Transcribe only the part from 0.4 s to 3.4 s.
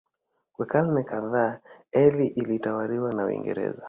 Kwa karne kadhaa Eire ilitawaliwa na